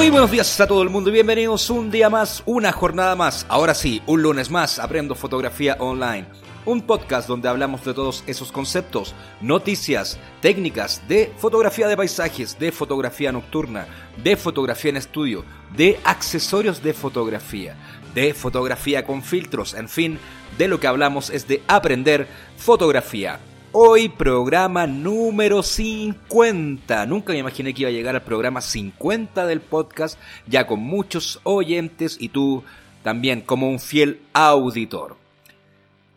Muy 0.00 0.08
buenos 0.08 0.30
días 0.30 0.58
a 0.58 0.66
todo 0.66 0.82
el 0.82 0.88
mundo 0.88 1.10
y 1.10 1.12
bienvenidos 1.12 1.68
un 1.68 1.90
día 1.90 2.08
más, 2.08 2.42
una 2.46 2.72
jornada 2.72 3.14
más, 3.16 3.44
ahora 3.50 3.74
sí, 3.74 4.00
un 4.06 4.22
lunes 4.22 4.50
más, 4.50 4.78
Aprendo 4.78 5.14
Fotografía 5.14 5.76
Online. 5.78 6.26
Un 6.64 6.80
podcast 6.80 7.28
donde 7.28 7.50
hablamos 7.50 7.84
de 7.84 7.92
todos 7.92 8.24
esos 8.26 8.50
conceptos, 8.50 9.14
noticias, 9.42 10.18
técnicas 10.40 11.06
de 11.06 11.30
fotografía 11.36 11.86
de 11.86 11.98
paisajes, 11.98 12.58
de 12.58 12.72
fotografía 12.72 13.30
nocturna, 13.30 13.88
de 14.24 14.38
fotografía 14.38 14.88
en 14.88 14.96
estudio, 14.96 15.44
de 15.76 16.00
accesorios 16.04 16.82
de 16.82 16.94
fotografía, 16.94 17.76
de 18.14 18.32
fotografía 18.32 19.04
con 19.04 19.22
filtros, 19.22 19.74
en 19.74 19.90
fin, 19.90 20.18
de 20.56 20.66
lo 20.66 20.80
que 20.80 20.86
hablamos 20.86 21.28
es 21.28 21.46
de 21.46 21.62
aprender 21.68 22.26
fotografía. 22.56 23.38
Hoy 23.72 24.08
programa 24.08 24.88
número 24.88 25.62
50. 25.62 27.06
Nunca 27.06 27.32
me 27.32 27.38
imaginé 27.38 27.72
que 27.72 27.82
iba 27.82 27.88
a 27.88 27.92
llegar 27.92 28.16
al 28.16 28.24
programa 28.24 28.60
50 28.60 29.46
del 29.46 29.60
podcast, 29.60 30.18
ya 30.48 30.66
con 30.66 30.80
muchos 30.80 31.38
oyentes 31.44 32.16
y 32.18 32.30
tú 32.30 32.64
también 33.04 33.42
como 33.42 33.70
un 33.70 33.78
fiel 33.78 34.22
auditor. 34.32 35.16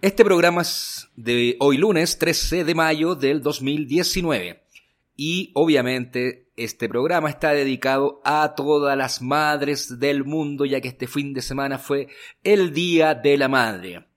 Este 0.01 0.25
programa 0.25 0.63
es 0.63 1.09
de 1.15 1.55
hoy 1.59 1.77
lunes 1.77 2.17
13 2.17 2.63
de 2.63 2.73
mayo 2.73 3.13
del 3.13 3.43
2019 3.43 4.63
y 5.15 5.51
obviamente 5.53 6.51
este 6.57 6.89
programa 6.89 7.29
está 7.29 7.51
dedicado 7.51 8.19
a 8.25 8.55
todas 8.55 8.97
las 8.97 9.21
madres 9.21 9.99
del 9.99 10.23
mundo 10.23 10.65
ya 10.65 10.81
que 10.81 10.87
este 10.87 11.05
fin 11.05 11.35
de 11.35 11.43
semana 11.43 11.77
fue 11.77 12.07
el 12.43 12.73
Día 12.73 13.13
de 13.13 13.37
la 13.37 13.47
Madre. 13.47 14.07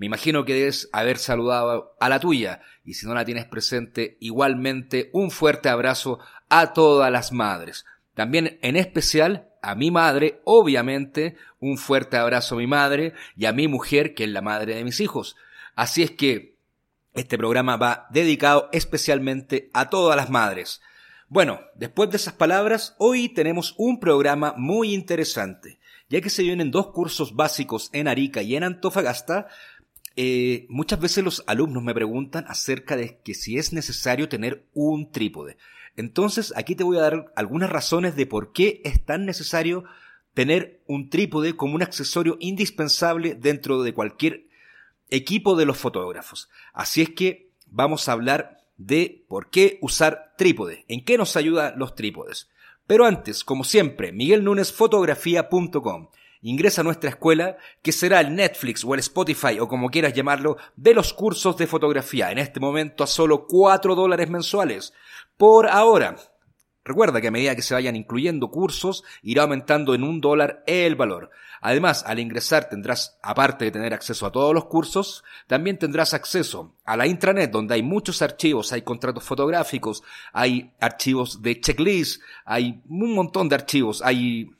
Me 0.00 0.06
imagino 0.06 0.46
que 0.46 0.54
debes 0.54 0.88
haber 0.94 1.18
saludado 1.18 1.94
a 2.00 2.08
la 2.08 2.20
tuya 2.20 2.62
y 2.86 2.94
si 2.94 3.06
no 3.06 3.12
la 3.12 3.26
tienes 3.26 3.44
presente, 3.44 4.16
igualmente 4.18 5.10
un 5.12 5.30
fuerte 5.30 5.68
abrazo 5.68 6.20
a 6.48 6.72
todas 6.72 7.12
las 7.12 7.32
madres. 7.32 7.84
También 8.14 8.58
en 8.62 8.76
especial 8.76 9.50
a 9.60 9.74
mi 9.74 9.90
madre, 9.90 10.40
obviamente, 10.44 11.36
un 11.58 11.76
fuerte 11.76 12.16
abrazo 12.16 12.54
a 12.54 12.58
mi 12.58 12.66
madre 12.66 13.12
y 13.36 13.44
a 13.44 13.52
mi 13.52 13.68
mujer, 13.68 14.14
que 14.14 14.24
es 14.24 14.30
la 14.30 14.40
madre 14.40 14.74
de 14.74 14.84
mis 14.84 15.00
hijos. 15.00 15.36
Así 15.74 16.02
es 16.02 16.12
que 16.12 16.56
este 17.12 17.36
programa 17.36 17.76
va 17.76 18.06
dedicado 18.08 18.70
especialmente 18.72 19.68
a 19.74 19.90
todas 19.90 20.16
las 20.16 20.30
madres. 20.30 20.80
Bueno, 21.28 21.60
después 21.74 22.08
de 22.08 22.16
esas 22.16 22.32
palabras, 22.32 22.96
hoy 22.96 23.28
tenemos 23.28 23.74
un 23.76 24.00
programa 24.00 24.54
muy 24.56 24.94
interesante, 24.94 25.78
ya 26.08 26.22
que 26.22 26.30
se 26.30 26.42
vienen 26.42 26.70
dos 26.70 26.86
cursos 26.86 27.36
básicos 27.36 27.90
en 27.92 28.08
Arica 28.08 28.40
y 28.40 28.56
en 28.56 28.64
Antofagasta 28.64 29.48
eh, 30.22 30.66
muchas 30.68 31.00
veces 31.00 31.24
los 31.24 31.42
alumnos 31.46 31.82
me 31.82 31.94
preguntan 31.94 32.44
acerca 32.46 32.94
de 32.94 33.20
que 33.24 33.32
si 33.32 33.56
es 33.56 33.72
necesario 33.72 34.28
tener 34.28 34.66
un 34.74 35.10
trípode. 35.12 35.56
Entonces 35.96 36.52
aquí 36.56 36.74
te 36.74 36.84
voy 36.84 36.98
a 36.98 37.00
dar 37.00 37.32
algunas 37.36 37.70
razones 37.70 38.16
de 38.16 38.26
por 38.26 38.52
qué 38.52 38.82
es 38.84 39.02
tan 39.02 39.24
necesario 39.24 39.84
tener 40.34 40.82
un 40.86 41.08
trípode 41.08 41.56
como 41.56 41.74
un 41.74 41.82
accesorio 41.82 42.36
indispensable 42.38 43.34
dentro 43.34 43.82
de 43.82 43.94
cualquier 43.94 44.46
equipo 45.08 45.56
de 45.56 45.64
los 45.64 45.78
fotógrafos. 45.78 46.50
Así 46.74 47.00
es 47.00 47.08
que 47.08 47.48
vamos 47.66 48.06
a 48.06 48.12
hablar 48.12 48.58
de 48.76 49.24
por 49.26 49.48
qué 49.48 49.78
usar 49.80 50.34
trípode, 50.36 50.84
en 50.88 51.02
qué 51.02 51.16
nos 51.16 51.34
ayudan 51.34 51.78
los 51.78 51.94
trípodes. 51.94 52.50
Pero 52.86 53.06
antes, 53.06 53.42
como 53.42 53.64
siempre, 53.64 54.12
miguelnunesfotografía.com. 54.12 56.08
Ingresa 56.42 56.80
a 56.80 56.84
nuestra 56.84 57.10
escuela, 57.10 57.58
que 57.82 57.92
será 57.92 58.20
el 58.20 58.34
Netflix 58.34 58.84
o 58.84 58.94
el 58.94 59.00
Spotify 59.00 59.60
o 59.60 59.68
como 59.68 59.90
quieras 59.90 60.14
llamarlo, 60.14 60.56
de 60.76 60.94
los 60.94 61.12
cursos 61.12 61.56
de 61.56 61.66
fotografía. 61.66 62.32
En 62.32 62.38
este 62.38 62.60
momento 62.60 63.04
a 63.04 63.06
solo 63.06 63.46
4 63.46 63.94
dólares 63.94 64.30
mensuales. 64.30 64.92
Por 65.36 65.68
ahora. 65.68 66.16
Recuerda 66.82 67.20
que 67.20 67.28
a 67.28 67.30
medida 67.30 67.54
que 67.54 67.62
se 67.62 67.74
vayan 67.74 67.94
incluyendo 67.94 68.50
cursos, 68.50 69.04
irá 69.22 69.42
aumentando 69.42 69.94
en 69.94 70.02
un 70.02 70.20
dólar 70.20 70.64
el 70.66 70.96
valor. 70.96 71.30
Además, 71.60 72.04
al 72.06 72.18
ingresar 72.18 72.70
tendrás, 72.70 73.18
aparte 73.22 73.66
de 73.66 73.70
tener 73.70 73.92
acceso 73.92 74.24
a 74.24 74.32
todos 74.32 74.54
los 74.54 74.64
cursos, 74.64 75.22
también 75.46 75.78
tendrás 75.78 76.14
acceso 76.14 76.74
a 76.86 76.96
la 76.96 77.06
intranet 77.06 77.50
donde 77.50 77.74
hay 77.74 77.82
muchos 77.82 78.22
archivos, 78.22 78.72
hay 78.72 78.80
contratos 78.80 79.24
fotográficos, 79.24 80.02
hay 80.32 80.72
archivos 80.80 81.42
de 81.42 81.60
checklist, 81.60 82.22
hay 82.46 82.82
un 82.88 83.14
montón 83.14 83.50
de 83.50 83.56
archivos, 83.56 84.00
hay 84.02 84.50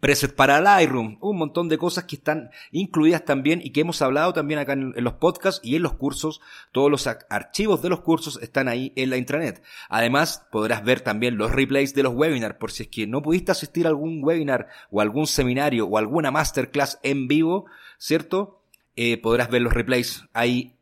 preset 0.00 0.34
para 0.34 0.60
Lightroom, 0.60 1.18
un 1.20 1.38
montón 1.38 1.68
de 1.68 1.78
cosas 1.78 2.04
que 2.04 2.16
están 2.16 2.50
incluidas 2.70 3.24
también 3.24 3.60
y 3.62 3.70
que 3.70 3.80
hemos 3.80 4.02
hablado 4.02 4.32
también 4.32 4.60
acá 4.60 4.72
en, 4.72 4.92
los 4.96 5.14
podcasts 5.14 5.60
y 5.62 5.76
en 5.76 5.82
los 5.82 5.94
cursos. 5.94 6.40
Todos 6.72 6.90
los 6.90 7.06
archivos 7.06 7.82
de 7.82 7.88
los 7.88 8.00
cursos 8.00 8.38
están 8.42 8.68
ahí 8.68 8.92
en 8.96 9.10
la 9.10 9.16
intranet. 9.16 9.62
Además, 9.88 10.46
podrás 10.50 10.84
ver 10.84 11.00
también 11.00 11.36
los 11.36 11.52
replays 11.52 11.94
de 11.94 12.02
los 12.02 12.14
webinars 12.14 12.56
por 12.56 12.70
si 12.70 12.84
es 12.84 12.88
que 12.88 13.06
no 13.06 13.22
pudiste 13.22 13.52
asistir 13.52 13.86
a 13.86 13.90
algún 13.90 14.22
webinar 14.22 14.68
o 14.90 15.00
algún 15.00 15.26
seminario 15.26 15.86
o 15.86 15.98
alguna 15.98 16.30
masterclass 16.30 16.98
en 17.02 17.28
vivo, 17.28 17.66
¿cierto? 17.98 18.62
Eh, 18.96 19.18
podrás 19.18 19.50
ver 19.50 19.62
los 19.62 19.72
replays 19.72 20.24
ahí 20.32 20.74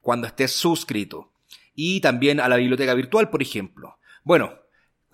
cuando 0.00 0.26
estés 0.26 0.52
suscrito. 0.52 1.30
Y 1.74 2.00
también 2.00 2.40
a 2.40 2.48
la 2.48 2.56
biblioteca 2.56 2.94
virtual, 2.94 3.28
por 3.28 3.42
ejemplo. 3.42 3.98
Bueno, 4.24 4.54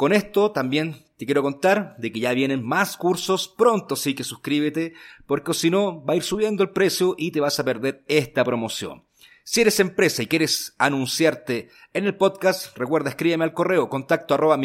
con 0.02 0.12
esto 0.12 0.50
también 0.50 1.04
te 1.16 1.26
quiero 1.26 1.44
contar 1.44 1.94
de 1.96 2.10
que 2.10 2.18
ya 2.18 2.34
vienen 2.34 2.66
más 2.66 2.96
cursos 2.96 3.46
pronto, 3.46 3.94
sí 3.94 4.16
que 4.16 4.24
suscríbete, 4.24 4.94
porque 5.28 5.54
si 5.54 5.70
no 5.70 6.04
va 6.04 6.14
a 6.14 6.16
ir 6.16 6.24
subiendo 6.24 6.64
el 6.64 6.70
precio 6.70 7.14
y 7.16 7.30
te 7.30 7.38
vas 7.38 7.60
a 7.60 7.64
perder 7.64 8.02
esta 8.08 8.42
promoción. 8.42 9.04
Si 9.44 9.60
eres 9.60 9.78
empresa 9.78 10.24
y 10.24 10.26
quieres 10.26 10.74
anunciarte 10.76 11.68
en 11.92 12.06
el 12.06 12.16
podcast, 12.16 12.76
recuerda 12.76 13.10
escríbeme 13.10 13.44
al 13.44 13.54
correo 13.54 13.88
contacto 13.88 14.34
arroba 14.34 14.58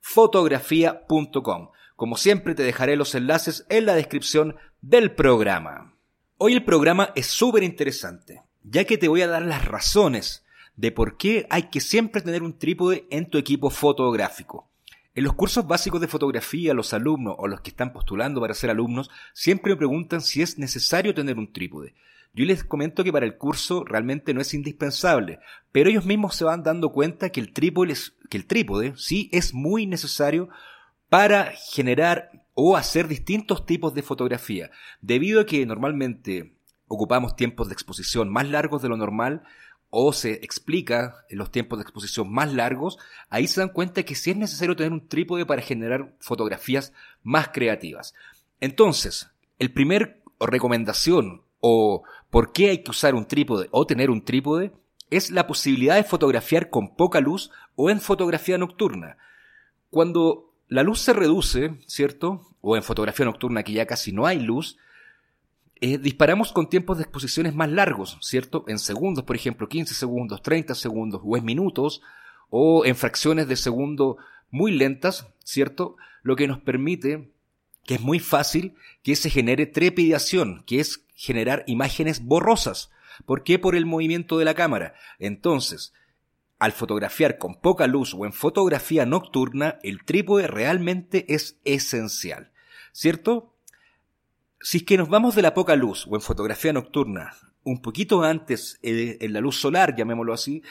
fotografía.com. 0.00 1.68
Como 1.94 2.16
siempre 2.16 2.54
te 2.54 2.62
dejaré 2.62 2.96
los 2.96 3.14
enlaces 3.14 3.66
en 3.68 3.84
la 3.84 3.96
descripción 3.96 4.56
del 4.80 5.10
programa. 5.10 5.94
Hoy 6.38 6.54
el 6.54 6.64
programa 6.64 7.12
es 7.16 7.26
súper 7.26 7.64
interesante, 7.64 8.44
ya 8.62 8.84
que 8.84 8.96
te 8.96 9.08
voy 9.08 9.20
a 9.20 9.28
dar 9.28 9.42
las 9.42 9.66
razones 9.66 10.46
de 10.78 10.92
por 10.92 11.16
qué 11.16 11.46
hay 11.50 11.64
que 11.64 11.80
siempre 11.80 12.22
tener 12.22 12.44
un 12.44 12.56
trípode 12.56 13.06
en 13.10 13.28
tu 13.28 13.36
equipo 13.36 13.68
fotográfico. 13.68 14.70
En 15.12 15.24
los 15.24 15.34
cursos 15.34 15.66
básicos 15.66 16.00
de 16.00 16.06
fotografía, 16.06 16.72
los 16.72 16.94
alumnos 16.94 17.34
o 17.36 17.48
los 17.48 17.60
que 17.60 17.70
están 17.70 17.92
postulando 17.92 18.40
para 18.40 18.54
ser 18.54 18.70
alumnos 18.70 19.10
siempre 19.34 19.72
me 19.72 19.76
preguntan 19.76 20.20
si 20.20 20.40
es 20.40 20.56
necesario 20.56 21.14
tener 21.14 21.36
un 21.36 21.52
trípode. 21.52 21.94
Yo 22.32 22.44
les 22.44 22.62
comento 22.62 23.02
que 23.02 23.12
para 23.12 23.26
el 23.26 23.36
curso 23.36 23.82
realmente 23.84 24.32
no 24.32 24.40
es 24.40 24.54
indispensable, 24.54 25.40
pero 25.72 25.90
ellos 25.90 26.06
mismos 26.06 26.36
se 26.36 26.44
van 26.44 26.62
dando 26.62 26.92
cuenta 26.92 27.30
que 27.30 27.40
el 27.40 27.52
trípode, 27.52 28.92
sí 28.96 29.28
es 29.32 29.52
muy 29.54 29.86
necesario 29.86 30.48
para 31.08 31.50
generar 31.72 32.30
o 32.54 32.76
hacer 32.76 33.08
distintos 33.08 33.66
tipos 33.66 33.94
de 33.94 34.02
fotografía, 34.02 34.70
debido 35.00 35.40
a 35.40 35.46
que 35.46 35.66
normalmente 35.66 36.54
ocupamos 36.86 37.34
tiempos 37.34 37.66
de 37.68 37.74
exposición 37.74 38.30
más 38.30 38.48
largos 38.48 38.80
de 38.82 38.88
lo 38.88 38.96
normal, 38.96 39.42
o 39.90 40.12
se 40.12 40.32
explica 40.44 41.24
en 41.28 41.38
los 41.38 41.50
tiempos 41.50 41.78
de 41.78 41.82
exposición 41.82 42.32
más 42.32 42.52
largos, 42.52 42.98
ahí 43.30 43.46
se 43.46 43.60
dan 43.60 43.70
cuenta 43.70 44.02
que 44.02 44.14
sí 44.14 44.30
es 44.30 44.36
necesario 44.36 44.76
tener 44.76 44.92
un 44.92 45.08
trípode 45.08 45.46
para 45.46 45.62
generar 45.62 46.14
fotografías 46.20 46.92
más 47.22 47.48
creativas. 47.48 48.14
Entonces, 48.60 49.30
el 49.58 49.72
primer 49.72 50.22
recomendación 50.40 51.42
o 51.60 52.04
¿Por 52.30 52.52
qué 52.52 52.70
hay 52.70 52.82
que 52.82 52.90
usar 52.90 53.14
un 53.14 53.26
trípode 53.26 53.68
o 53.70 53.86
tener 53.86 54.10
un 54.10 54.22
trípode? 54.22 54.72
Es 55.10 55.30
la 55.30 55.46
posibilidad 55.46 55.96
de 55.96 56.04
fotografiar 56.04 56.68
con 56.68 56.94
poca 56.94 57.20
luz 57.20 57.50
o 57.74 57.88
en 57.88 58.00
fotografía 58.00 58.58
nocturna. 58.58 59.16
Cuando 59.90 60.52
la 60.68 60.82
luz 60.82 61.00
se 61.00 61.14
reduce, 61.14 61.78
¿cierto? 61.86 62.42
O 62.60 62.76
en 62.76 62.82
fotografía 62.82 63.24
nocturna 63.24 63.62
que 63.62 63.72
ya 63.72 63.86
casi 63.86 64.12
no 64.12 64.26
hay 64.26 64.38
luz, 64.38 64.76
eh, 65.80 65.98
disparamos 65.98 66.52
con 66.52 66.68
tiempos 66.68 66.98
de 66.98 67.04
exposiciones 67.04 67.54
más 67.54 67.70
largos, 67.70 68.18
¿cierto? 68.20 68.64
En 68.68 68.78
segundos, 68.78 69.24
por 69.24 69.36
ejemplo, 69.36 69.68
15 69.68 69.94
segundos, 69.94 70.42
30 70.42 70.74
segundos 70.74 71.20
o 71.24 71.36
en 71.36 71.44
minutos, 71.44 72.02
o 72.50 72.84
en 72.84 72.96
fracciones 72.96 73.48
de 73.48 73.56
segundo 73.56 74.16
muy 74.50 74.72
lentas, 74.72 75.28
¿cierto? 75.44 75.96
Lo 76.22 76.36
que 76.36 76.48
nos 76.48 76.60
permite 76.60 77.32
que 77.88 77.94
es 77.94 78.00
muy 78.02 78.18
fácil 78.18 78.74
que 79.02 79.16
se 79.16 79.30
genere 79.30 79.64
trepidación, 79.64 80.62
que 80.66 80.78
es 80.80 81.06
generar 81.14 81.64
imágenes 81.66 82.22
borrosas. 82.22 82.90
¿Por 83.24 83.44
qué? 83.44 83.58
Por 83.58 83.74
el 83.74 83.86
movimiento 83.86 84.38
de 84.38 84.44
la 84.44 84.54
cámara. 84.54 84.94
Entonces, 85.18 85.94
al 86.58 86.72
fotografiar 86.72 87.38
con 87.38 87.54
poca 87.54 87.86
luz 87.86 88.14
o 88.14 88.26
en 88.26 88.34
fotografía 88.34 89.06
nocturna, 89.06 89.78
el 89.82 90.04
trípode 90.04 90.46
realmente 90.46 91.32
es 91.34 91.60
esencial. 91.64 92.52
¿Cierto? 92.92 93.54
Si 94.60 94.78
es 94.78 94.82
que 94.84 94.98
nos 94.98 95.08
vamos 95.08 95.34
de 95.34 95.42
la 95.42 95.54
poca 95.54 95.76
luz 95.76 96.06
o 96.08 96.16
en 96.16 96.20
fotografía 96.20 96.72
nocturna, 96.72 97.32
un 97.62 97.80
poquito 97.80 98.22
antes 98.22 98.78
eh, 98.82 99.18
en 99.20 99.32
la 99.32 99.40
luz 99.40 99.60
solar, 99.60 99.94
llamémoslo 99.94 100.32
así, 100.32 100.62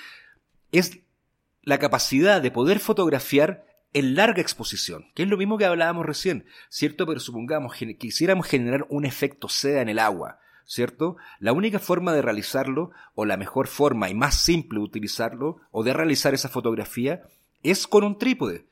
es 0.71 0.99
la 1.61 1.79
capacidad 1.79 2.41
de 2.41 2.51
poder 2.51 2.79
fotografiar 2.79 3.65
en 3.93 4.15
larga 4.15 4.41
exposición, 4.41 5.05
que 5.15 5.23
es 5.23 5.29
lo 5.29 5.37
mismo 5.37 5.57
que 5.57 5.65
hablábamos 5.65 6.05
recién, 6.05 6.45
¿cierto? 6.69 7.05
Pero 7.05 7.19
supongamos 7.19 7.75
que 7.75 7.97
quisiéramos 7.97 8.47
generar 8.47 8.85
un 8.89 9.05
efecto 9.05 9.47
seda 9.47 9.81
en 9.81 9.89
el 9.89 9.99
agua, 9.99 10.39
¿cierto? 10.65 11.17
La 11.39 11.53
única 11.53 11.79
forma 11.79 12.13
de 12.13 12.21
realizarlo, 12.21 12.91
o 13.15 13.25
la 13.25 13.37
mejor 13.37 13.67
forma 13.67 14.09
y 14.09 14.13
más 14.13 14.41
simple 14.41 14.79
de 14.79 14.85
utilizarlo, 14.85 15.57
o 15.71 15.83
de 15.83 15.93
realizar 15.93 16.33
esa 16.33 16.49
fotografía, 16.49 17.23
es 17.63 17.87
con 17.87 18.03
un 18.03 18.17
trípode. 18.17 18.67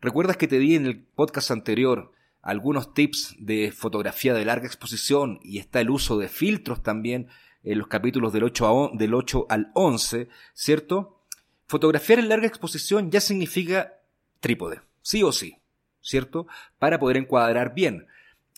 ¿Recuerdas 0.00 0.36
que 0.36 0.48
te 0.48 0.58
di 0.58 0.74
en 0.74 0.86
el 0.86 1.02
podcast 1.02 1.50
anterior 1.52 2.12
algunos 2.42 2.94
tips 2.94 3.36
de 3.38 3.72
fotografía 3.72 4.34
de 4.34 4.44
larga 4.44 4.66
exposición 4.66 5.40
y 5.42 5.58
está 5.58 5.80
el 5.80 5.90
uso 5.90 6.18
de 6.18 6.28
filtros 6.28 6.82
también 6.82 7.28
en 7.62 7.78
los 7.78 7.88
capítulos 7.88 8.32
del 8.32 8.44
8, 8.44 8.92
del 8.94 9.14
8 9.14 9.46
al 9.48 9.70
11, 9.74 10.28
¿cierto? 10.54 11.20
Fotografiar 11.66 12.18
en 12.18 12.28
larga 12.28 12.46
exposición 12.46 13.10
ya 13.10 13.20
significa 13.20 13.94
trípode, 14.40 14.80
sí 15.02 15.22
o 15.22 15.32
sí, 15.32 15.58
¿cierto? 16.00 16.46
Para 16.78 16.98
poder 16.98 17.18
encuadrar 17.18 17.74
bien 17.74 18.06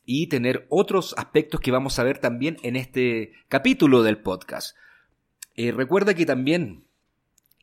y 0.05 0.29
tener 0.29 0.67
otros 0.69 1.15
aspectos 1.17 1.61
que 1.61 1.71
vamos 1.71 1.99
a 1.99 2.05
ver 2.05 2.19
también 2.19 2.57
en 2.63 2.77
este 2.77 3.33
capítulo 3.49 4.03
del 4.03 4.19
podcast. 4.19 4.77
Eh, 5.55 5.73
recuerda 5.73 6.15
que 6.15 6.27
también 6.27 6.85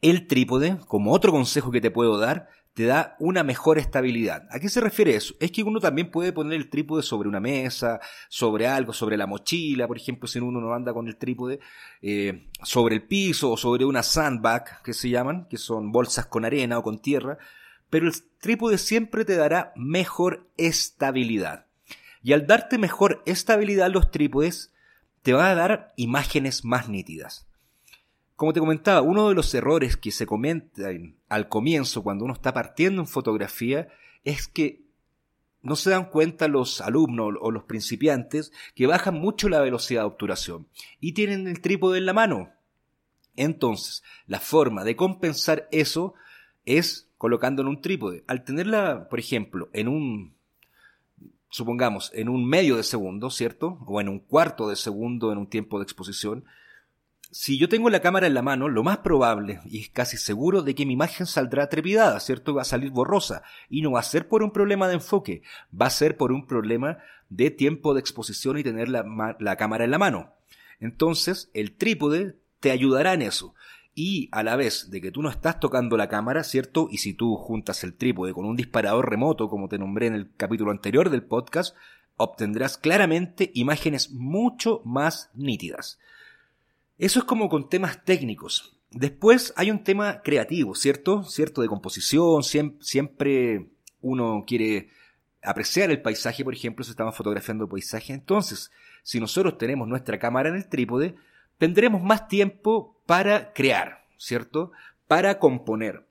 el 0.02 0.28
trípode, 0.28 0.78
como 0.88 1.12
otro 1.14 1.32
consejo 1.32 1.72
que 1.72 1.82
te 1.82 1.92
puedo 1.92 2.18
dar, 2.18 2.50
te 2.80 2.86
da 2.86 3.18
una 3.20 3.44
mejor 3.44 3.78
estabilidad. 3.78 4.48
¿A 4.52 4.58
qué 4.58 4.70
se 4.70 4.80
refiere 4.80 5.14
eso? 5.14 5.36
Es 5.42 5.52
que 5.52 5.64
uno 5.64 5.82
también 5.82 6.12
puede 6.12 6.32
poner 6.32 6.54
el 6.54 6.70
trípode 6.70 7.04
sobre 7.04 7.28
una 7.28 7.42
mesa, 7.42 8.00
sobre 8.30 8.68
algo, 8.68 8.94
sobre 8.94 9.18
la 9.18 9.28
mochila, 9.28 9.86
por 9.86 9.98
ejemplo, 9.98 10.30
si 10.30 10.40
uno 10.40 10.62
no 10.62 10.74
anda 10.74 10.94
con 10.94 11.06
el 11.10 11.18
trípode, 11.18 11.60
eh, 12.02 12.48
sobre 12.64 12.96
el 12.96 13.04
piso 13.04 13.52
o 13.52 13.58
sobre 13.58 13.84
una 13.84 14.02
sandbag, 14.02 14.82
que 14.82 14.94
se 14.94 15.10
llaman, 15.10 15.46
que 15.50 15.58
son 15.58 15.92
bolsas 15.92 16.28
con 16.28 16.46
arena 16.46 16.78
o 16.78 16.82
con 16.82 17.02
tierra, 17.02 17.38
pero 17.90 18.08
el 18.08 18.14
trípode 18.40 18.78
siempre 18.78 19.26
te 19.26 19.36
dará 19.36 19.74
mejor 19.76 20.48
estabilidad. 20.56 21.66
Y 22.24 22.32
al 22.32 22.48
darte 22.48 22.78
mejor 22.78 23.22
estabilidad 23.26 23.92
los 23.92 24.10
trípodes, 24.10 24.72
te 25.22 25.34
va 25.34 25.50
a 25.50 25.56
dar 25.56 25.92
imágenes 25.98 26.64
más 26.64 26.88
nítidas. 26.88 27.49
Como 28.40 28.54
te 28.54 28.62
comentaba, 28.62 29.02
uno 29.02 29.28
de 29.28 29.36
los 29.36 29.54
errores 29.54 29.98
que 29.98 30.12
se 30.12 30.26
comentan 30.26 31.18
al 31.28 31.50
comienzo 31.50 32.04
cuando 32.04 32.24
uno 32.24 32.34
está 32.34 32.54
partiendo 32.54 33.02
en 33.02 33.08
fotografía 33.08 33.90
es 34.24 34.48
que 34.48 34.82
no 35.62 35.76
se 35.76 35.90
dan 35.90 36.06
cuenta 36.06 36.48
los 36.48 36.80
alumnos 36.80 37.34
o 37.42 37.52
los 37.52 37.66
principiantes 37.66 38.54
que 38.76 38.88
bajan 38.88 39.16
mucho 39.16 39.50
la 39.50 39.60
velocidad 39.60 40.04
de 40.04 40.08
obturación 40.08 40.70
y 41.02 41.12
tienen 41.12 41.50
el 41.50 41.60
trípode 41.60 41.98
en 41.98 42.06
la 42.06 42.14
mano. 42.14 42.54
Entonces, 43.36 44.04
la 44.26 44.40
forma 44.40 44.86
de 44.86 44.96
compensar 44.96 45.68
eso 45.74 46.14
es 46.64 47.10
colocando 47.18 47.62
en 47.62 47.68
un 47.68 47.82
trípode. 47.82 48.24
Al 48.26 48.46
tenerla, 48.46 49.10
por 49.10 49.20
ejemplo, 49.20 49.68
en 49.74 49.90
un, 49.90 50.34
supongamos, 51.50 52.10
en 52.14 52.30
un 52.30 52.48
medio 52.48 52.78
de 52.78 52.84
segundo, 52.84 53.32
¿cierto? 53.32 53.80
O 53.86 54.00
en 54.00 54.08
un 54.08 54.20
cuarto 54.20 54.70
de 54.70 54.78
segundo 54.78 55.34
en 55.34 55.40
un 55.40 55.50
tiempo 55.50 55.78
de 55.78 55.84
exposición, 55.84 56.46
si 57.32 57.58
yo 57.58 57.70
tengo 57.70 57.90
la 57.90 58.02
cámara 58.02 58.28
en 58.28 58.34
la 58.34 58.42
mano, 58.42 58.70
lo 58.70 58.84
más 58.84 59.00
probable, 59.00 59.60
y 59.66 59.82
es 59.82 59.90
casi 59.90 60.18
seguro, 60.18 60.64
de 60.64 60.74
que 60.74 60.86
mi 60.86 60.94
imagen 60.94 61.28
saldrá 61.28 61.70
trepidada, 61.70 62.20
¿cierto? 62.20 62.56
Va 62.56 62.64
a 62.64 62.66
salir 62.66 62.90
borrosa. 62.90 63.44
Y 63.70 63.82
no 63.82 63.92
va 63.92 64.00
a 64.00 64.04
ser 64.04 64.28
por 64.28 64.42
un 64.42 64.52
problema 64.52 64.88
de 64.88 64.96
enfoque, 64.96 65.44
va 65.80 65.88
a 65.88 65.92
ser 65.92 66.18
por 66.18 66.32
un 66.32 66.48
problema 66.48 66.98
de 67.30 67.52
tiempo 67.52 67.94
de 67.94 68.00
exposición 68.00 68.58
y 68.58 68.64
tener 68.64 68.90
la, 68.90 69.36
la 69.40 69.56
cámara 69.58 69.84
en 69.86 69.92
la 69.92 70.00
mano. 70.00 70.34
Entonces, 70.80 71.52
el 71.54 71.76
trípode 71.76 72.38
te 72.60 72.72
ayudará 72.72 73.14
en 73.14 73.22
eso. 73.22 73.54
Y 73.94 74.30
a 74.32 74.44
la 74.44 74.56
vez 74.56 74.90
de 74.90 75.02
que 75.02 75.12
tú 75.12 75.22
no 75.22 75.30
estás 75.30 75.60
tocando 75.60 75.98
la 75.98 76.10
cámara, 76.10 76.44
¿cierto? 76.44 76.88
Y 76.90 77.00
si 77.00 77.14
tú 77.14 77.36
juntas 77.36 77.84
el 77.84 77.96
trípode 77.96 78.34
con 78.34 78.46
un 78.46 78.56
disparador 78.56 79.10
remoto, 79.10 79.50
como 79.50 79.68
te 79.68 79.78
nombré 79.78 80.08
en 80.08 80.16
el 80.16 80.32
capítulo 80.36 80.72
anterior 80.72 81.10
del 81.10 81.24
podcast, 81.24 81.76
obtendrás 82.16 82.78
claramente 82.78 83.52
imágenes 83.54 84.12
mucho 84.12 84.82
más 84.86 85.30
nítidas. 85.34 86.00
Eso 87.00 87.20
es 87.20 87.26
como 87.26 87.48
con 87.48 87.70
temas 87.70 88.04
técnicos. 88.04 88.78
Después 88.92 89.54
hay 89.56 89.72
un 89.72 89.86
tema 89.86 90.22
creativo, 90.22 90.76
¿cierto? 90.76 91.24
¿Cierto? 91.24 91.62
De 91.62 91.70
composición, 91.70 92.44
siempre 92.44 93.70
uno 94.02 94.44
quiere 94.46 94.90
apreciar 95.42 95.92
el 95.92 96.02
paisaje, 96.02 96.44
por 96.44 96.54
ejemplo, 96.54 96.84
si 96.84 96.92
estamos 96.92 97.16
fotografiando 97.16 97.70
paisaje. 97.70 98.12
Entonces, 98.12 98.70
si 99.04 99.22
nosotros 99.22 99.58
tenemos 99.58 99.88
nuestra 99.88 100.20
cámara 100.20 100.50
en 100.50 100.56
el 100.56 100.68
trípode, 100.68 101.16
tendremos 101.58 102.04
más 102.04 102.28
tiempo 102.28 103.02
para 103.06 103.54
crear, 103.54 104.06
¿cierto? 104.18 104.72
Para 105.08 105.40
componer. 105.40 106.06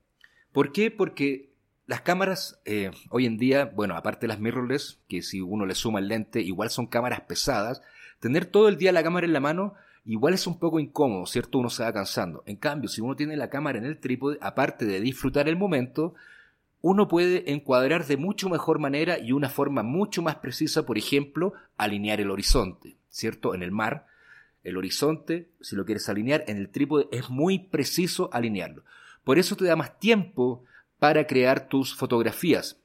¿Por 0.52 0.73
qué? 0.73 0.91
Porque 0.91 1.52
las 1.87 2.00
cámaras 2.00 2.62
eh, 2.64 2.93
hoy 3.11 3.26
en 3.26 3.37
día, 3.37 3.67
bueno, 3.67 3.94
aparte 3.94 4.23
de 4.23 4.29
las 4.29 4.41
mirrorless, 4.41 5.00
que 5.06 5.20
si 5.20 5.43
uno 5.43 5.67
le 5.67 5.75
suma 5.75 5.99
el 5.99 6.08
lente, 6.08 6.41
igual 6.41 6.70
son 6.70 6.87
cámaras 6.87 7.20
pesadas, 7.23 7.82
tener 8.20 8.46
todo 8.46 8.69
el 8.69 8.79
día 8.79 8.91
la 8.93 9.02
cámara 9.02 9.26
en 9.26 9.34
la 9.34 9.41
mano 9.41 9.75
igual 10.05 10.35
es 10.35 10.47
un 10.47 10.59
poco 10.59 10.81
incómodo, 10.81 11.27
¿cierto? 11.27 11.59
Uno 11.59 11.71
se 11.71 11.83
va 11.83 11.93
cansando. 11.93 12.43
En 12.47 12.56
cambio, 12.56 12.89
si 12.89 13.01
uno 13.01 13.17
tiene 13.17 13.37
la 13.37 13.51
cámara 13.51 13.79
en 13.79 13.84
el 13.84 13.99
trípode, 13.99 14.39
aparte 14.41 14.84
de 14.84 15.01
disfrutar 15.01 15.49
el 15.49 15.56
momento, 15.56 16.15
uno 16.81 17.08
puede 17.08 17.53
encuadrar 17.53 18.06
de 18.06 18.17
mucho 18.17 18.49
mejor 18.49 18.79
manera 18.79 19.19
y 19.19 19.32
una 19.32 19.49
forma 19.49 19.82
mucho 19.82 20.22
más 20.22 20.37
precisa, 20.37 20.87
por 20.87 20.99
ejemplo, 20.99 21.53
alinear 21.77 22.20
el 22.20 22.31
horizonte, 22.31 22.96
¿cierto? 23.08 23.55
En 23.55 23.63
el 23.63 23.72
mar, 23.72 24.06
el 24.63 24.77
horizonte, 24.77 25.51
si 25.61 25.77
lo 25.77 25.84
quieres 25.84 26.08
alinear, 26.08 26.44
en 26.46 26.56
el 26.56 26.70
trípode 26.70 27.08
es 27.11 27.31
muy 27.31 27.58
preciso 27.58 28.31
alinearlo. 28.32 28.84
Por 29.25 29.39
eso 29.39 29.56
te 29.56 29.65
da 29.65 29.77
más 29.77 29.99
tiempo 29.99 30.65
para 30.99 31.27
crear 31.27 31.69
tus 31.69 31.94
fotografías 31.94 32.81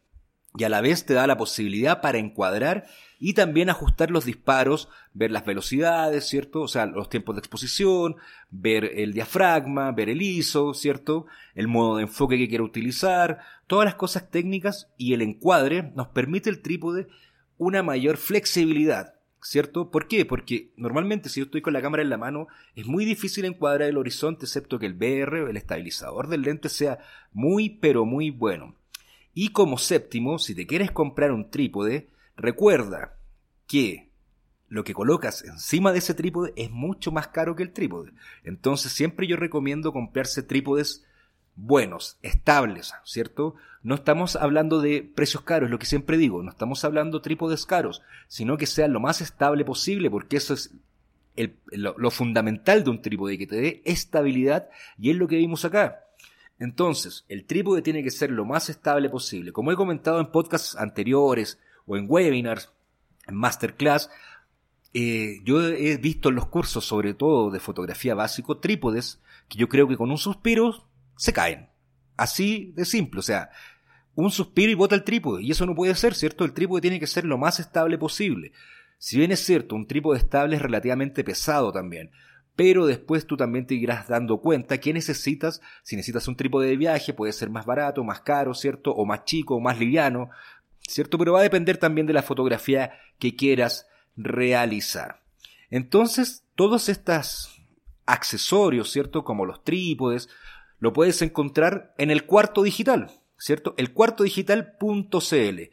y 0.58 0.64
a 0.64 0.70
la 0.70 0.82
vez 0.82 1.06
te 1.06 1.14
da 1.14 1.26
la 1.28 1.38
posibilidad 1.38 2.02
para 2.02 2.20
encuadrar 2.20 2.86
y 3.20 3.34
también 3.34 3.70
ajustar 3.70 4.12
los 4.12 4.26
disparos, 4.26 4.90
ver 5.14 5.32
las 5.32 5.46
velocidades, 5.46 6.28
¿cierto? 6.28 6.62
O 6.62 6.68
sea, 6.68 6.86
los 6.86 7.10
tiempos 7.10 7.36
de 7.36 7.40
exposición, 7.40 8.18
ver 8.52 8.92
el 8.96 9.14
diafragma, 9.14 9.92
ver 9.94 10.10
el 10.10 10.22
ISO, 10.22 10.74
¿cierto? 10.74 11.26
El 11.56 11.68
modo 11.68 11.98
de 11.98 12.04
enfoque 12.04 12.38
que 12.38 12.50
quiero 12.50 12.66
utilizar, 12.66 13.40
todas 13.66 13.86
las 13.86 13.96
cosas 13.96 14.30
técnicas 14.30 14.90
y 14.98 15.14
el 15.14 15.22
encuadre 15.22 15.92
nos 15.96 16.10
permite 16.10 16.50
el 16.50 16.62
trípode 16.62 17.08
una 17.58 17.82
mayor 17.82 18.18
flexibilidad, 18.18 19.16
¿cierto? 19.42 19.90
¿Por 19.90 20.08
qué? 20.08 20.26
Porque 20.26 20.74
normalmente 20.76 21.30
si 21.30 21.40
yo 21.40 21.46
estoy 21.46 21.62
con 21.62 21.74
la 21.74 21.82
cámara 21.82 22.04
en 22.04 22.10
la 22.10 22.18
mano 22.18 22.48
es 22.76 22.86
muy 22.86 23.06
difícil 23.06 23.46
encuadrar 23.46 23.90
el 23.90 23.98
horizonte 23.98 24.46
excepto 24.46 24.80
que 24.80 24.86
el 24.86 24.96
BR, 24.96 25.50
el 25.50 25.58
estabilizador 25.58 26.28
del 26.28 26.42
lente 26.42 26.70
sea 26.70 27.00
muy 27.32 27.70
pero 27.70 28.06
muy 28.06 28.32
bueno. 28.32 28.76
Y 29.34 29.50
como 29.50 29.78
séptimo, 29.78 30.40
si 30.40 30.54
te 30.54 30.68
quieres 30.68 30.92
comprar 30.92 31.32
un 31.32 31.50
trípode, 31.50 32.10
recuerda 32.36 33.18
que 33.68 34.10
lo 34.68 34.84
que 34.84 34.94
colocas 34.94 35.44
encima 35.44 35.92
de 35.92 36.00
ese 36.00 36.13
trípode 36.13 36.54
es 36.56 36.72
mucho 36.72 37.12
más 37.12 37.28
caro 37.28 37.56
que 37.56 37.63
el 37.63 37.74
trípode. 37.74 38.12
Entonces 38.44 38.92
siempre 38.92 39.28
yo 39.28 39.36
recomiendo 39.38 39.94
comprarse 39.94 40.44
trípodes 40.44 41.04
buenos, 41.56 42.18
estables, 42.22 42.94
¿cierto? 43.04 43.56
No 43.84 43.96
estamos 43.96 44.36
hablando 44.36 44.82
de 44.82 45.04
precios 45.04 45.44
caros, 45.44 45.70
lo 45.70 45.78
que 45.78 45.86
siempre 45.86 46.18
digo, 46.18 46.42
no 46.42 46.50
estamos 46.50 46.84
hablando 46.84 47.20
de 47.20 47.24
trípodes 47.24 47.66
caros, 47.66 48.02
sino 48.28 48.58
que 48.58 48.66
sean 48.66 48.94
lo 48.94 49.00
más 49.00 49.22
estable 49.22 49.66
posible, 49.66 50.10
porque 50.10 50.38
eso 50.38 50.54
es 50.54 50.74
lo, 51.72 51.96
lo, 51.98 52.12
fundamental 52.12 52.84
de 52.84 52.90
un 52.90 53.02
trípode, 53.02 53.38
que 53.38 53.48
te 53.48 53.56
dé 53.58 53.82
estabilidad, 53.86 54.70
y 54.98 55.12
es 55.12 55.18
lo 55.18 55.28
que 55.28 55.38
vimos 55.38 55.66
acá. 55.66 56.06
Entonces, 56.60 57.26
el 57.28 57.46
trípode 57.46 57.82
tiene 57.82 58.04
que 58.04 58.12
ser 58.12 58.32
lo 58.32 58.46
más 58.46 58.70
estable 58.70 59.10
posible. 59.10 59.52
Como 59.52 59.72
he 59.72 59.76
comentado 59.76 60.20
en 60.20 60.32
podcasts 60.32 60.76
anteriores 60.78 61.60
o 61.86 61.98
en 61.98 62.06
webinars, 62.08 62.72
en 63.28 63.36
masterclass, 63.36 64.10
eh, 64.94 65.42
yo 65.44 65.62
he 65.62 65.98
visto 65.98 66.30
en 66.30 66.36
los 66.36 66.48
cursos, 66.48 66.86
sobre 66.86 67.14
todo 67.14 67.50
de 67.50 67.60
fotografía 67.60 68.14
básico, 68.14 68.60
trípodes 68.60 69.22
que 69.50 69.58
yo 69.58 69.68
creo 69.68 69.88
que 69.88 69.98
con 69.98 70.12
un 70.12 70.18
suspiro 70.18 70.88
se 71.18 71.34
caen. 71.34 71.70
Así 72.16 72.74
de 72.76 72.86
simple, 72.86 73.20
o 73.20 73.24
sea, 73.24 73.50
un 74.16 74.30
suspiro 74.30 74.72
y 74.72 74.76
bota 74.76 74.96
el 74.96 75.04
trípode. 75.04 75.44
Y 75.44 75.52
eso 75.52 75.66
no 75.66 75.76
puede 75.76 75.96
ser, 75.96 76.14
¿cierto? 76.14 76.46
El 76.46 76.54
trípode 76.54 76.82
tiene 76.82 77.00
que 77.00 77.08
ser 77.08 77.26
lo 77.26 77.38
más 77.38 77.60
estable 77.60 77.98
posible. 77.98 78.52
Si 79.00 79.18
bien 79.18 79.32
es 79.32 79.44
cierto, 79.44 79.76
un 79.76 79.88
trípode 79.88 80.20
estable 80.20 80.56
es 80.56 80.62
relativamente 80.62 81.24
pesado 81.24 81.72
también, 81.74 82.12
pero 82.56 82.86
después 82.86 83.26
tú 83.26 83.36
también 83.36 83.66
te 83.66 83.76
irás 83.76 84.08
dando 84.08 84.40
cuenta 84.40 84.80
que 84.80 84.94
necesitas, 84.94 85.62
si 85.84 85.96
necesitas 85.96 86.28
un 86.28 86.36
trípode 86.36 86.68
de 86.68 86.78
viaje, 86.78 87.14
puede 87.14 87.34
ser 87.34 87.50
más 87.50 87.66
barato, 87.66 88.04
más 88.04 88.22
caro, 88.22 88.54
¿cierto? 88.54 88.92
O 88.92 89.06
más 89.06 89.26
chico, 89.26 89.56
o 89.56 89.60
más 89.60 89.80
liviano, 89.80 90.30
¿cierto? 90.88 91.18
Pero 91.18 91.34
va 91.34 91.40
a 91.40 91.44
depender 91.44 91.78
también 91.78 92.06
de 92.06 92.14
la 92.14 92.22
fotografía 92.22 92.94
que 93.18 93.36
quieras 93.36 93.88
realizar. 94.16 95.22
Entonces, 95.70 96.44
todos 96.56 96.90
estos 96.90 97.60
accesorios, 98.06 98.92
¿cierto? 98.92 99.24
Como 99.24 99.46
los 99.46 99.64
trípodes, 99.64 100.30
lo 100.80 100.94
puedes 100.94 101.22
encontrar 101.22 101.96
en 101.98 102.12
el 102.12 102.26
cuarto 102.26 102.62
digital, 102.62 103.10
¿cierto? 103.38 103.74
El 103.78 103.94
cuarto 103.94 104.24
digital.cl 104.24 105.72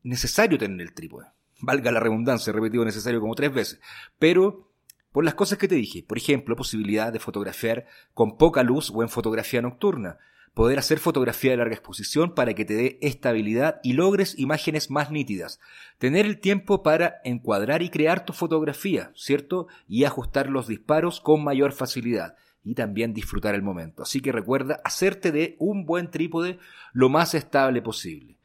necesario 0.04 0.58
tener 0.58 0.82
el 0.82 0.94
trípode. 0.94 1.28
Valga 1.62 1.92
la 1.92 2.00
redundancia, 2.00 2.52
he 2.52 2.54
repetido 2.54 2.84
necesario 2.84 3.22
como 3.22 3.36
tres 3.36 3.54
veces. 3.54 3.80
Pero 4.20 4.68
por 5.14 5.24
las 5.24 5.36
cosas 5.36 5.58
que 5.58 5.70
te 5.70 5.76
dije, 5.76 6.04
por 6.04 6.18
ejemplo, 6.18 6.58
posibilidad 6.58 7.14
de 7.14 7.20
fotografiar 7.20 7.86
con 8.14 8.38
poca 8.38 8.64
luz 8.64 8.92
o 8.94 9.04
en 9.04 9.10
fotografía 9.10 9.62
nocturna, 9.62 10.18
poder 10.56 10.80
hacer 10.80 11.00
fotografía 11.00 11.52
de 11.52 11.58
larga 11.58 11.76
exposición 11.76 12.34
para 12.34 12.56
que 12.56 12.66
te 12.66 12.74
dé 12.74 12.98
estabilidad 13.02 13.80
y 13.84 13.94
logres 13.94 14.38
imágenes 14.38 14.90
más 14.90 15.12
nítidas, 15.12 15.60
tener 16.00 16.26
el 16.26 16.40
tiempo 16.40 16.84
para 16.84 17.22
encuadrar 17.24 17.84
y 17.84 17.90
crear 17.90 18.26
tu 18.26 18.34
fotografía, 18.34 19.12
¿cierto? 19.16 19.68
Y 19.88 20.04
ajustar 20.04 20.50
los 20.50 20.68
disparos 20.68 21.22
con 21.22 21.44
mayor 21.44 21.74
facilidad 21.74 22.36
y 22.64 22.74
también 22.74 23.14
disfrutar 23.14 23.54
el 23.54 23.62
momento. 23.62 24.02
Así 24.02 24.20
que 24.20 24.32
recuerda 24.32 24.82
hacerte 24.84 25.32
de 25.32 25.56
un 25.60 25.86
buen 25.86 26.10
trípode 26.10 26.58
lo 26.92 27.10
más 27.10 27.36
estable 27.36 27.84
posible. 27.84 28.38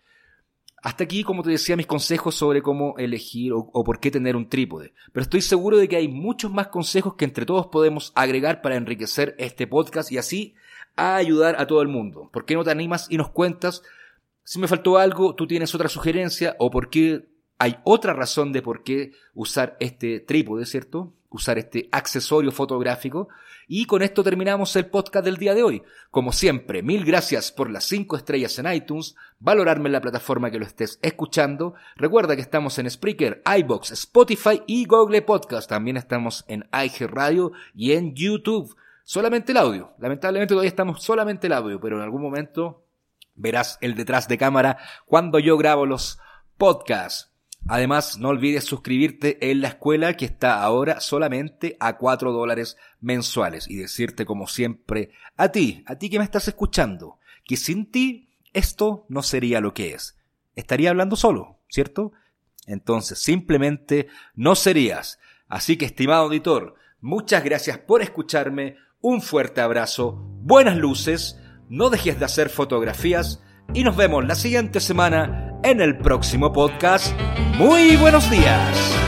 Hasta 0.82 1.04
aquí, 1.04 1.24
como 1.24 1.42
te 1.42 1.50
decía, 1.50 1.76
mis 1.76 1.86
consejos 1.86 2.34
sobre 2.34 2.62
cómo 2.62 2.94
elegir 2.98 3.52
o, 3.52 3.84
por 3.84 3.98
qué 3.98 4.10
tener 4.10 4.36
un 4.36 4.48
trípode. 4.48 4.94
Pero 5.12 5.22
estoy 5.22 5.40
seguro 5.40 5.76
de 5.76 5.88
que 5.88 5.96
hay 5.96 6.08
muchos 6.08 6.52
más 6.52 6.68
consejos 6.68 7.14
que 7.14 7.24
entre 7.24 7.46
todos 7.46 7.66
podemos 7.66 8.12
agregar 8.14 8.62
para 8.62 8.76
enriquecer 8.76 9.34
este 9.38 9.66
podcast 9.66 10.12
y 10.12 10.18
así 10.18 10.54
ayudar 10.96 11.60
a 11.60 11.66
todo 11.66 11.82
el 11.82 11.88
mundo. 11.88 12.30
¿Por 12.32 12.44
qué 12.44 12.54
no 12.54 12.64
te 12.64 12.70
animas 12.70 13.06
y 13.10 13.16
nos 13.16 13.30
cuentas 13.30 13.82
si 14.48 14.58
me 14.58 14.66
faltó 14.66 14.96
algo, 14.96 15.34
tú 15.34 15.46
tienes 15.46 15.74
otra 15.74 15.90
sugerencia 15.90 16.56
o 16.58 16.70
por 16.70 16.88
qué 16.88 17.28
hay 17.58 17.76
otra 17.84 18.14
razón 18.14 18.50
de 18.50 18.62
por 18.62 18.82
qué 18.82 19.12
usar 19.34 19.76
este 19.78 20.20
trípode, 20.20 20.64
¿cierto? 20.64 21.12
Usar 21.30 21.58
este 21.58 21.88
accesorio 21.92 22.52
fotográfico. 22.52 23.28
Y 23.66 23.84
con 23.84 24.02
esto 24.02 24.24
terminamos 24.24 24.74
el 24.76 24.86
podcast 24.86 25.24
del 25.24 25.36
día 25.36 25.54
de 25.54 25.62
hoy. 25.62 25.82
Como 26.10 26.32
siempre, 26.32 26.82
mil 26.82 27.04
gracias 27.04 27.52
por 27.52 27.70
las 27.70 27.84
5 27.84 28.16
estrellas 28.16 28.58
en 28.58 28.72
iTunes, 28.72 29.14
valorarme 29.38 29.88
en 29.88 29.92
la 29.92 30.00
plataforma 30.00 30.50
que 30.50 30.58
lo 30.58 30.64
estés 30.64 30.98
escuchando. 31.02 31.74
Recuerda 31.96 32.34
que 32.34 32.40
estamos 32.40 32.78
en 32.78 32.90
Spreaker, 32.90 33.42
iBox, 33.58 33.90
Spotify 33.90 34.62
y 34.66 34.86
Google 34.86 35.20
Podcast. 35.20 35.68
También 35.68 35.98
estamos 35.98 36.46
en 36.48 36.66
IG 36.72 37.08
Radio 37.08 37.52
y 37.74 37.92
en 37.92 38.14
YouTube. 38.14 38.74
Solamente 39.04 39.52
el 39.52 39.58
audio. 39.58 39.92
Lamentablemente 39.98 40.52
todavía 40.52 40.68
estamos 40.68 41.02
solamente 41.02 41.46
el 41.46 41.52
audio, 41.52 41.78
pero 41.78 41.96
en 41.96 42.02
algún 42.02 42.22
momento 42.22 42.84
verás 43.34 43.78
el 43.80 43.94
detrás 43.94 44.28
de 44.28 44.38
cámara 44.38 44.78
cuando 45.06 45.38
yo 45.38 45.56
grabo 45.56 45.86
los 45.86 46.18
podcasts. 46.56 47.27
Además, 47.66 48.18
no 48.18 48.28
olvides 48.28 48.64
suscribirte 48.64 49.50
en 49.50 49.60
la 49.60 49.68
escuela 49.68 50.14
que 50.14 50.24
está 50.24 50.62
ahora 50.62 51.00
solamente 51.00 51.76
a 51.80 51.98
4 51.98 52.32
dólares 52.32 52.76
mensuales 53.00 53.68
y 53.68 53.76
decirte 53.76 54.24
como 54.24 54.46
siempre 54.46 55.10
a 55.36 55.50
ti, 55.50 55.82
a 55.86 55.96
ti 55.96 56.08
que 56.08 56.18
me 56.18 56.24
estás 56.24 56.48
escuchando, 56.48 57.18
que 57.44 57.56
sin 57.56 57.90
ti 57.90 58.30
esto 58.52 59.04
no 59.08 59.22
sería 59.22 59.60
lo 59.60 59.74
que 59.74 59.92
es. 59.92 60.16
Estaría 60.56 60.90
hablando 60.90 61.16
solo, 61.16 61.58
¿cierto? 61.68 62.12
Entonces, 62.66 63.18
simplemente 63.18 64.08
no 64.34 64.54
serías. 64.54 65.18
Así 65.48 65.76
que, 65.76 65.84
estimado 65.84 66.24
auditor, 66.24 66.74
muchas 67.00 67.44
gracias 67.44 67.78
por 67.78 68.02
escucharme, 68.02 68.76
un 69.00 69.22
fuerte 69.22 69.60
abrazo, 69.60 70.16
buenas 70.42 70.76
luces, 70.76 71.38
no 71.68 71.90
dejes 71.90 72.18
de 72.18 72.24
hacer 72.24 72.48
fotografías 72.48 73.42
y 73.74 73.84
nos 73.84 73.96
vemos 73.96 74.26
la 74.26 74.34
siguiente 74.34 74.80
semana 74.80 75.47
en 75.62 75.80
el 75.80 75.96
próximo 75.98 76.52
podcast. 76.52 77.12
Muy 77.56 77.96
buenos 77.96 78.30
días. 78.30 79.07